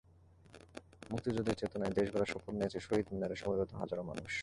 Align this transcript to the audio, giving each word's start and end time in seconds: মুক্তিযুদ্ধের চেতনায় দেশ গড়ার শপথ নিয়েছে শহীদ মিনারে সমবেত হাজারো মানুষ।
মুক্তিযুদ্ধের 1.09 1.59
চেতনায় 1.61 1.93
দেশ 1.97 2.07
গড়ার 2.13 2.31
শপথ 2.31 2.53
নিয়েছে 2.57 2.79
শহীদ 2.79 3.07
মিনারে 3.13 3.35
সমবেত 3.41 3.71
হাজারো 3.81 4.03
মানুষ। 4.09 4.31